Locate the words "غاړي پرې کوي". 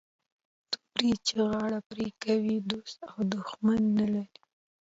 1.49-2.55